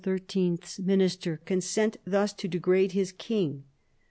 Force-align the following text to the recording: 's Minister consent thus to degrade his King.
's 0.03 0.79
Minister 0.79 1.37
consent 1.45 1.97
thus 2.07 2.33
to 2.33 2.47
degrade 2.47 2.93
his 2.93 3.11
King. 3.11 3.65